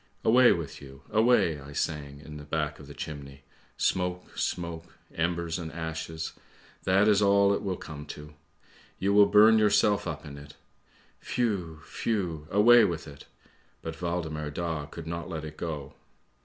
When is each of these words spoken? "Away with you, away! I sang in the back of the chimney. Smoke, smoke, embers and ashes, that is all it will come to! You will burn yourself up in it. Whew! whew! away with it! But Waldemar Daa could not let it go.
"Away 0.25 0.51
with 0.51 0.81
you, 0.81 1.03
away! 1.11 1.59
I 1.61 1.73
sang 1.73 2.21
in 2.21 2.37
the 2.37 2.43
back 2.43 2.79
of 2.79 2.87
the 2.87 2.95
chimney. 2.95 3.43
Smoke, 3.77 4.35
smoke, 4.35 4.97
embers 5.13 5.59
and 5.59 5.71
ashes, 5.71 6.33
that 6.85 7.07
is 7.07 7.21
all 7.21 7.53
it 7.53 7.61
will 7.61 7.77
come 7.77 8.07
to! 8.07 8.33
You 8.97 9.13
will 9.13 9.27
burn 9.27 9.59
yourself 9.59 10.07
up 10.07 10.25
in 10.25 10.39
it. 10.39 10.55
Whew! 11.21 11.81
whew! 11.85 12.47
away 12.49 12.83
with 12.83 13.07
it! 13.07 13.27
But 13.83 14.01
Waldemar 14.01 14.49
Daa 14.49 14.87
could 14.87 15.05
not 15.05 15.29
let 15.29 15.45
it 15.45 15.55
go. 15.55 15.93